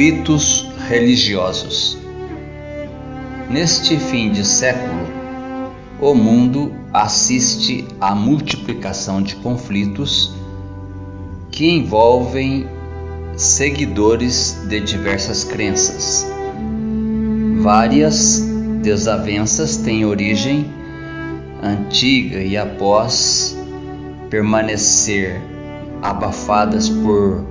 [0.00, 1.98] Conflitos religiosos.
[3.50, 5.06] Neste fim de século,
[6.00, 10.32] o mundo assiste à multiplicação de conflitos
[11.50, 12.66] que envolvem
[13.36, 16.26] seguidores de diversas crenças.
[17.58, 18.40] Várias
[18.82, 20.64] desavenças têm origem
[21.62, 23.54] antiga e após
[24.30, 25.42] permanecer
[26.00, 27.44] abafadas por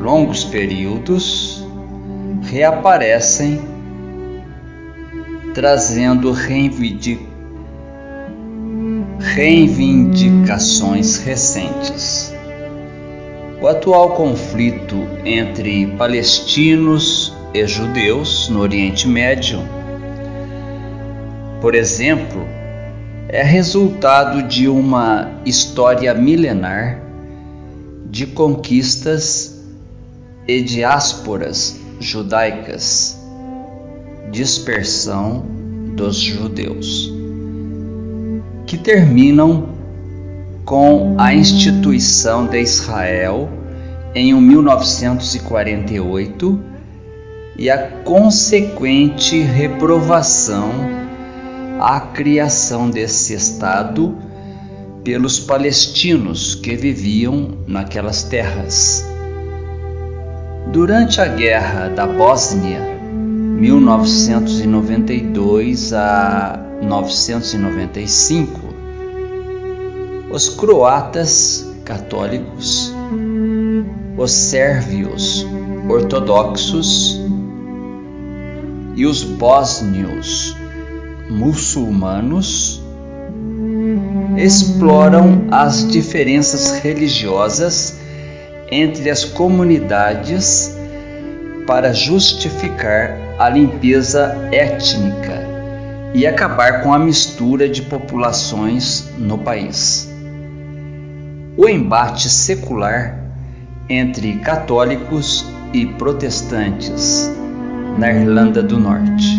[0.00, 1.63] longos períodos,
[2.54, 3.60] reaparecem
[5.52, 6.30] trazendo
[9.18, 12.32] reivindicações recentes.
[13.60, 14.94] O atual conflito
[15.24, 19.58] entre palestinos e judeus no Oriente Médio,
[21.60, 22.46] por exemplo,
[23.28, 27.00] é resultado de uma história milenar
[28.06, 29.60] de conquistas
[30.46, 33.18] e diásporas judaicas,
[34.30, 35.42] dispersão
[35.96, 37.10] dos judeus,
[38.66, 39.70] que terminam
[40.66, 43.48] com a instituição de Israel
[44.14, 46.60] em 1948
[47.56, 50.72] e a consequente reprovação
[51.80, 54.18] à criação desse Estado
[55.02, 59.13] pelos palestinos que viviam naquelas terras.
[60.72, 62.80] Durante a Guerra da Bósnia,
[63.58, 68.60] 1992 a 995,
[70.30, 72.94] os croatas católicos,
[74.16, 75.46] os sérvios
[75.88, 77.20] ortodoxos
[78.96, 80.56] e os bósnios
[81.30, 82.82] muçulmanos
[84.36, 88.03] exploram as diferenças religiosas
[88.74, 90.76] entre as comunidades
[91.64, 95.44] para justificar a limpeza étnica
[96.12, 100.12] e acabar com a mistura de populações no país.
[101.56, 103.16] O embate secular
[103.88, 107.32] entre católicos e protestantes
[107.96, 109.38] na Irlanda do Norte.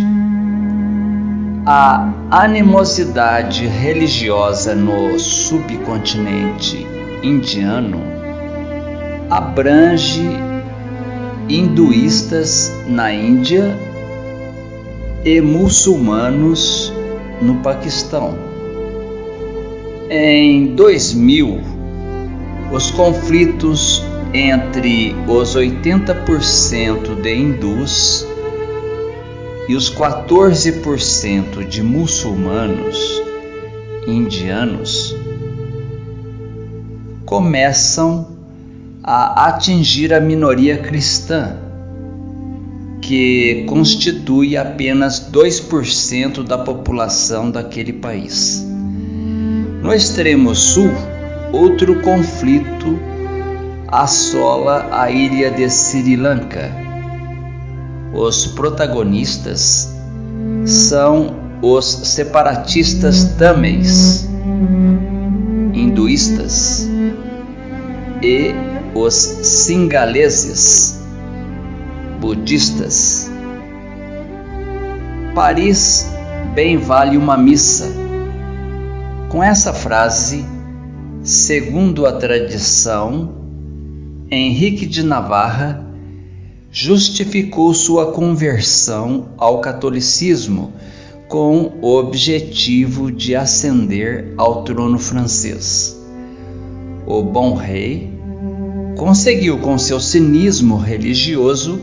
[1.65, 6.87] A animosidade religiosa no subcontinente
[7.21, 8.14] indiano
[9.29, 10.29] abrange
[11.49, 13.77] hinduístas na Índia
[15.23, 16.93] e muçulmanos
[17.41, 18.37] no Paquistão.
[20.09, 21.59] Em 2000,
[22.71, 24.03] os conflitos
[24.33, 28.25] entre os 80% de hindus
[29.67, 33.21] e os 14% de muçulmanos
[34.07, 35.15] indianos
[37.25, 38.34] começam
[39.07, 41.57] a atingir a minoria cristã,
[42.99, 48.65] que constitui apenas 2% da população daquele país.
[49.83, 50.89] No extremo sul,
[51.53, 52.99] outro conflito
[53.87, 56.71] assola a ilha de Sri Lanka.
[58.11, 59.95] Os protagonistas
[60.65, 64.27] são os separatistas tamils,
[65.75, 66.89] hinduístas
[68.23, 71.01] e os singaleses
[72.21, 73.29] budistas.
[75.35, 76.07] Paris
[76.53, 77.93] bem vale uma missa.
[79.27, 80.45] Com essa frase,
[81.21, 83.35] segundo a tradição,
[84.31, 85.85] Henrique de Navarra
[86.71, 90.71] justificou sua conversão ao catolicismo
[91.27, 96.01] com o objetivo de ascender ao trono francês.
[97.05, 98.14] O bom rei
[98.95, 101.81] conseguiu com seu cinismo religioso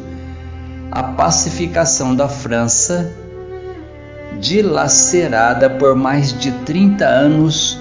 [0.91, 3.12] a pacificação da França,
[4.41, 7.79] dilacerada por mais de 30 anos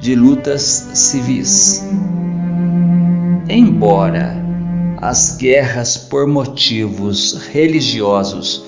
[0.00, 0.62] de lutas
[0.94, 1.84] civis.
[3.48, 4.36] Embora
[4.96, 8.64] as guerras por motivos religiosos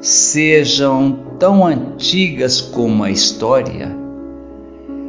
[0.00, 3.94] sejam tão antigas como a história,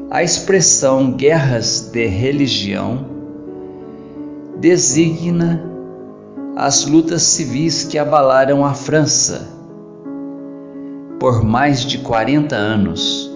[0.09, 3.10] a expressão guerras de religião
[4.61, 5.59] designa
[6.55, 9.49] as lutas civis que abalaram a França
[11.19, 13.29] por mais de 40 anos,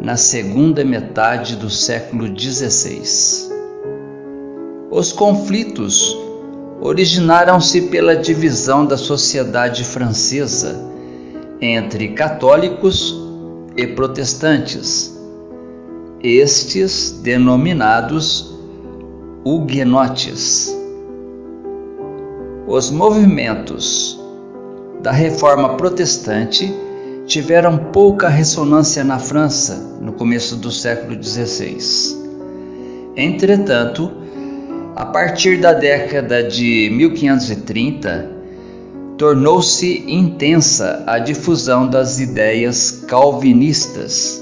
[0.00, 3.50] na segunda metade do século XVI.
[4.90, 6.16] Os conflitos
[6.80, 10.82] originaram-se pela divisão da sociedade francesa
[11.60, 13.14] entre católicos
[13.76, 15.14] e protestantes,
[16.22, 18.59] estes denominados
[19.44, 20.76] huguenotes.
[22.66, 24.20] Os movimentos
[25.02, 26.72] da reforma protestante
[27.26, 31.78] tiveram pouca ressonância na França no começo do século XVI.
[33.16, 34.12] Entretanto,
[34.94, 38.30] a partir da década de 1530,
[39.16, 44.39] tornou-se intensa a difusão das ideias calvinistas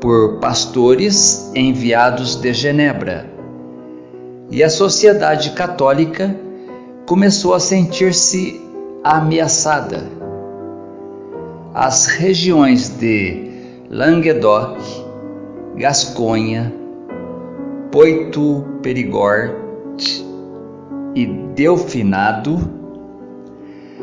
[0.00, 3.30] por pastores enviados de Genebra,
[4.50, 6.34] e a sociedade católica
[7.06, 8.60] começou a sentir-se
[9.04, 10.20] ameaçada
[11.74, 13.48] as regiões de
[13.88, 14.78] Languedoc,
[15.76, 16.74] Gasconha,
[17.92, 19.54] Poitou Perigord
[21.14, 22.58] e Delfinado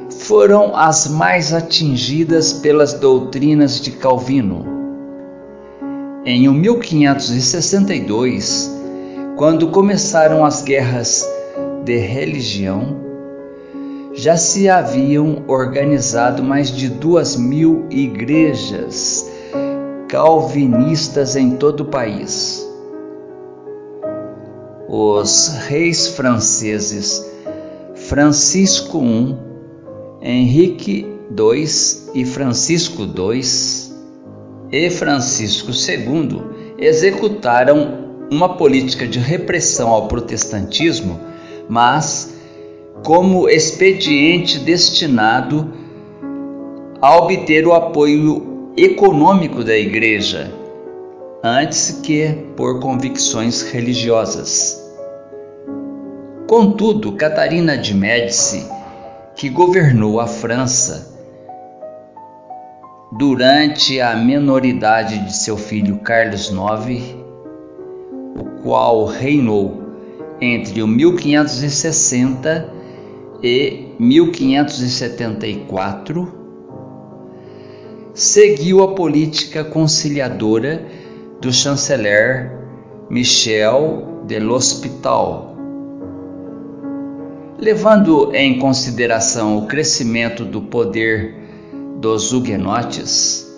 [0.09, 4.76] foram as mais atingidas pelas doutrinas de Calvino.
[6.29, 8.69] Em 1562,
[9.37, 11.25] quando começaram as guerras
[11.85, 12.97] de religião,
[14.13, 19.25] já se haviam organizado mais de duas mil igrejas
[20.09, 22.67] calvinistas em todo o país.
[24.89, 27.25] Os reis franceses
[27.95, 29.33] Francisco I,
[30.21, 31.65] Henrique II
[32.13, 33.86] e Francisco II
[34.71, 36.41] e Francisco II
[36.77, 41.19] executaram uma política de repressão ao protestantismo,
[41.69, 42.35] mas
[43.03, 45.73] como expediente destinado
[47.01, 50.51] a obter o apoio econômico da Igreja,
[51.43, 54.83] antes que por convicções religiosas.
[56.47, 58.65] Contudo, Catarina de Médici,
[59.35, 61.16] que governou a França
[63.11, 67.15] durante a menoridade de seu filho Carlos IX,
[68.35, 69.83] o qual reinou
[70.41, 72.73] entre o 1560
[73.41, 76.33] e 1574,
[78.13, 80.85] seguiu a política conciliadora
[81.39, 82.51] do chanceler
[83.09, 85.55] Michel de l'Hospital,
[87.57, 91.46] levando em consideração o crescimento do poder
[91.99, 93.51] dos huguenotes,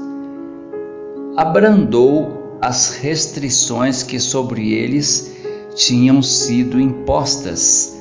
[1.35, 5.35] abrandou as restrições que sobre eles
[5.75, 7.97] tinham sido impostas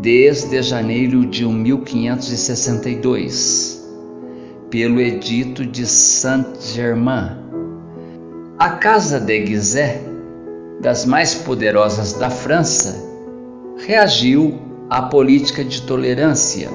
[0.00, 3.82] desde janeiro de 1562,
[4.70, 7.42] pelo Edito de Saint-Germain.
[8.58, 10.00] A Casa de Guizet,
[10.80, 12.96] das mais poderosas da França,
[13.84, 14.58] reagiu
[14.88, 16.70] à política de tolerância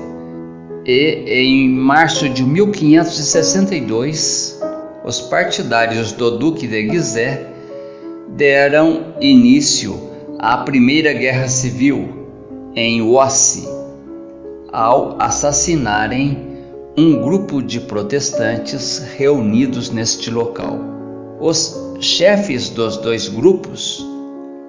[0.87, 4.57] e, em março de 1562,
[5.03, 7.45] os partidários do Duque de Guizet
[8.29, 9.99] deram início
[10.39, 12.07] à Primeira Guerra Civil
[12.75, 13.67] em Wassi
[14.71, 16.47] ao assassinarem
[16.97, 20.79] um grupo de protestantes reunidos neste local.
[21.39, 24.05] Os chefes dos dois grupos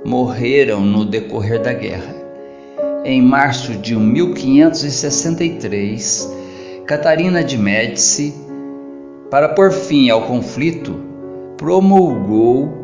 [0.05, 2.18] morreram no decorrer da guerra.
[3.05, 6.37] Em março de 1563,
[6.85, 8.35] Catarina de Médici,
[9.31, 10.97] para pôr fim ao conflito,
[11.57, 12.75] promulgou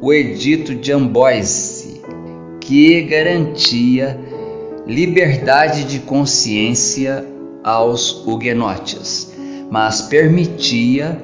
[0.00, 2.00] o Edito de Amboise,
[2.60, 4.16] que garantia
[4.86, 7.26] liberdade de consciência
[7.64, 9.34] aos huguenotes,
[9.68, 11.20] mas permitia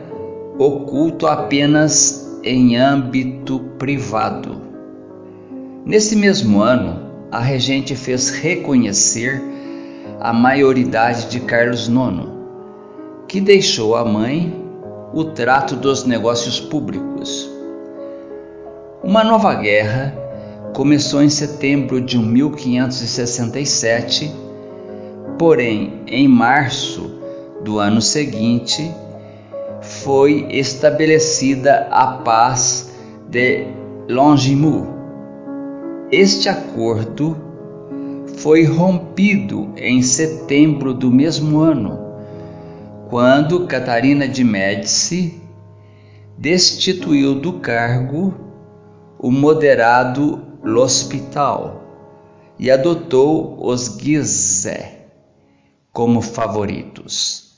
[0.59, 4.61] o culto apenas em âmbito privado.
[5.85, 7.06] Nesse mesmo ano,
[7.37, 9.43] a regente fez reconhecer
[10.19, 12.26] a maioridade de Carlos IX,
[13.28, 14.64] que deixou à mãe
[15.12, 17.47] o trato dos negócios públicos.
[19.05, 20.16] Uma nova guerra
[20.73, 24.33] começou em setembro de 1567,
[25.38, 27.21] porém, em março
[27.62, 28.90] do ano seguinte,
[29.83, 32.95] foi estabelecida a paz
[33.28, 33.66] de
[34.09, 34.96] Longimou.
[36.13, 37.37] Este acordo
[38.39, 41.99] foi rompido em setembro do mesmo ano,
[43.11, 45.43] quando Catarina de Médici
[46.39, 48.33] destituiu do cargo
[49.19, 51.83] o moderado l'Hospital
[52.57, 55.09] e adotou os Guizet
[55.93, 57.57] como favoritos.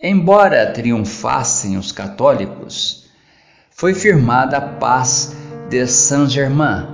[0.00, 3.10] Embora triunfassem os católicos,
[3.72, 5.34] foi firmada a Paz
[5.68, 6.93] de Saint-Germain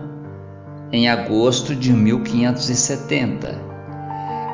[0.93, 3.59] em agosto de 1570,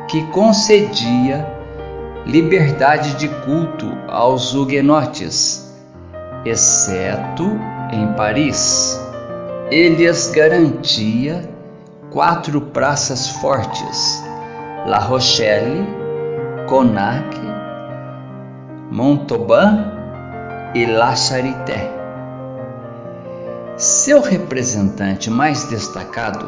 [0.09, 1.47] que concedia
[2.27, 5.75] liberdade de culto aos huguenotes,
[6.45, 7.45] exceto
[7.93, 9.05] em Paris
[9.71, 11.49] ele lhes garantia
[12.13, 14.23] quatro praças fortes
[14.87, 15.85] La Rochelle,
[16.69, 17.37] Conac,
[18.93, 19.93] Montauban
[20.73, 21.91] e La Charité.
[23.79, 26.47] Seu representante mais destacado,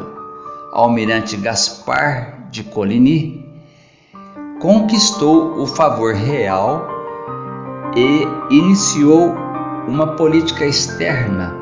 [0.73, 3.47] Almirante Gaspar de Coligny,
[4.59, 6.87] conquistou o favor real
[7.95, 9.35] e iniciou
[9.87, 11.55] uma política externa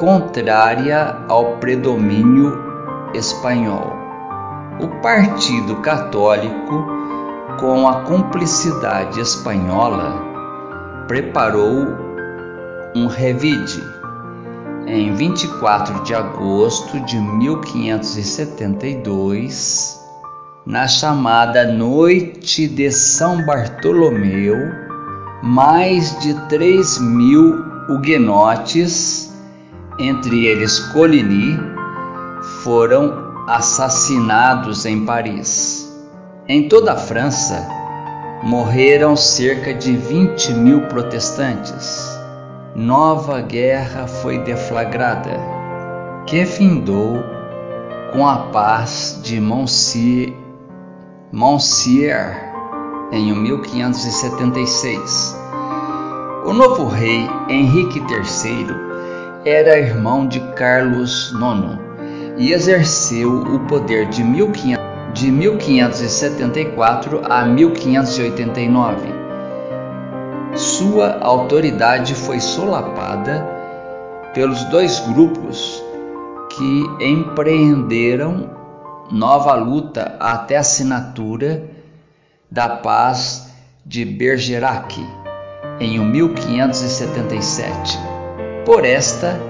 [0.00, 2.58] contrária ao predomínio
[3.14, 3.92] espanhol.
[4.80, 6.84] O Partido Católico,
[7.60, 10.20] com a cumplicidade espanhola,
[11.06, 11.86] preparou
[12.96, 14.01] um revide
[14.86, 19.98] em 24 de agosto de 1572,
[20.66, 24.56] na chamada Noite de São Bartolomeu,
[25.42, 29.32] mais de 3 mil huguenotes,
[29.98, 31.58] entre eles Coligny,
[32.62, 35.92] foram assassinados em Paris.
[36.48, 37.68] Em toda a França,
[38.42, 42.11] morreram cerca de 20 mil protestantes.
[42.74, 45.38] Nova guerra foi deflagrada,
[46.26, 47.22] que findou
[48.14, 50.32] com a paz de Monsieur
[53.12, 55.38] em 1576.
[56.46, 58.68] O novo rei Henrique III
[59.44, 61.78] era irmão de Carlos IX
[62.38, 64.80] e exerceu o poder de 1500
[65.12, 69.21] de 1574 a 1589.
[70.54, 73.42] Sua autoridade foi solapada
[74.34, 75.82] pelos dois grupos
[76.50, 78.50] que empreenderam
[79.10, 81.70] nova luta até a assinatura
[82.50, 83.50] da Paz
[83.84, 85.02] de Bergerac
[85.80, 87.98] em 1577.
[88.66, 89.40] Por esta,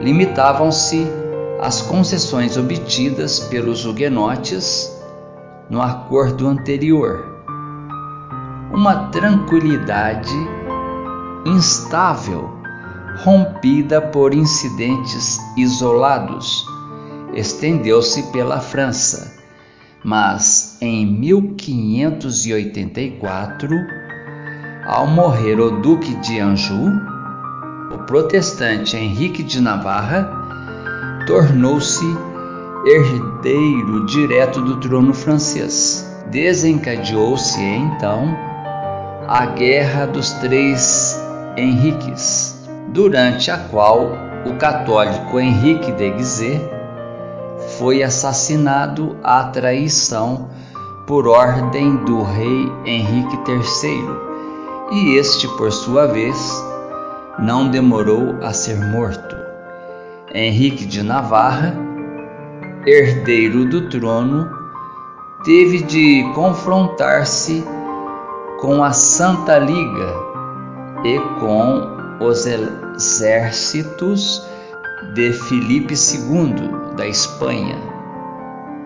[0.00, 1.06] limitavam-se
[1.60, 4.92] as concessões obtidas pelos huguenotes
[5.70, 7.33] no acordo anterior.
[8.74, 10.34] Uma tranquilidade
[11.46, 12.50] instável,
[13.22, 16.66] rompida por incidentes isolados,
[17.32, 19.32] estendeu-se pela França,
[20.04, 23.68] mas em 1584,
[24.84, 26.90] ao morrer o Duque de Anjou,
[27.92, 30.28] o protestante Henrique de Navarra
[31.28, 32.04] tornou-se
[32.84, 36.12] herdeiro direto do trono francês.
[36.28, 38.52] Desencadeou-se então
[39.26, 41.18] a Guerra dos Três
[41.56, 44.12] Henriques, durante a qual
[44.44, 46.60] o católico Henrique de Guizet
[47.78, 50.50] foi assassinado à traição
[51.06, 54.04] por ordem do rei Henrique III,
[54.92, 56.36] e este, por sua vez,
[57.38, 59.34] não demorou a ser morto.
[60.34, 61.74] Henrique de Navarra,
[62.86, 64.50] herdeiro do trono,
[65.44, 67.64] teve de confrontar-se
[68.60, 70.14] com a Santa Liga
[71.04, 74.42] e com os exércitos
[75.14, 77.76] de Filipe II da Espanha,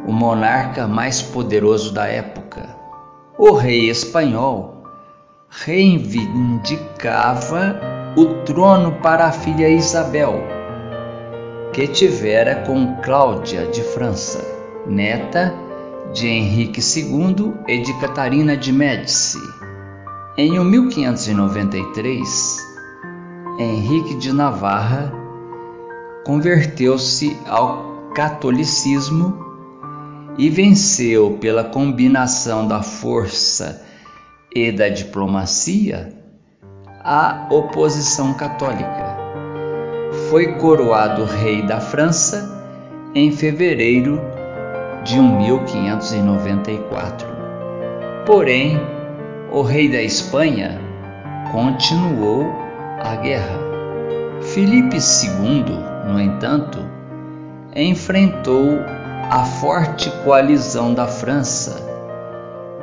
[0.07, 2.69] o monarca mais poderoso da época.
[3.37, 4.83] O rei espanhol
[5.49, 7.81] reivindicava
[8.17, 10.43] o trono para a filha Isabel
[11.73, 14.45] que tivera com Cláudia de França,
[14.87, 15.55] neta
[16.13, 19.39] de Henrique II e de Catarina de Médici.
[20.37, 22.59] Em 1593,
[23.59, 25.13] Henrique de Navarra
[26.25, 29.47] converteu-se ao catolicismo
[30.37, 33.85] e venceu pela combinação da força
[34.55, 36.17] e da diplomacia
[37.11, 39.17] a oposição católica
[40.29, 42.63] foi coroado rei da França
[43.15, 44.21] em fevereiro
[45.05, 47.29] de 1594.
[48.27, 48.79] Porém,
[49.51, 50.79] o rei da Espanha
[51.51, 52.45] continuou
[53.03, 53.59] a guerra.
[54.43, 55.65] Filipe II,
[56.07, 56.79] no entanto,
[57.75, 58.79] enfrentou
[59.31, 61.83] a forte coalizão da França,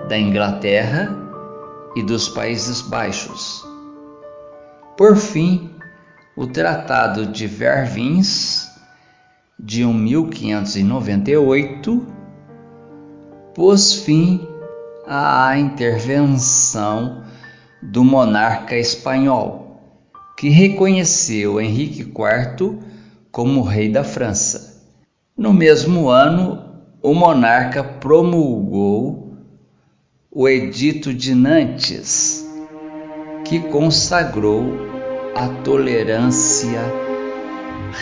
[0.08, 1.10] da Inglaterra
[1.96, 3.66] e dos Países Baixos.
[4.98, 5.76] Por fim,
[6.36, 8.70] o Tratado de Vervins,
[9.58, 12.06] de 1598,
[13.54, 14.46] pôs fim
[15.08, 17.24] à intervenção
[17.82, 19.80] do monarca espanhol,
[20.38, 22.80] que reconheceu Henrique IV
[23.32, 24.84] como rei da França.
[25.38, 26.66] No mesmo ano,
[27.02, 29.38] o monarca promulgou
[30.32, 32.46] o Edito de Nantes,
[33.46, 34.66] que consagrou
[35.36, 37.05] a tolerância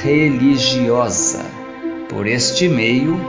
[0.02, 1.46] religiosa.
[2.10, 3.20] Por este meio,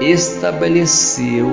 [0.00, 1.48] estabeleceu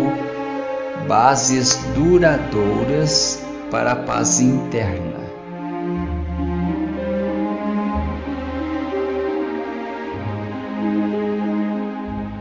[1.08, 5.17] bases duradouras para a paz interna.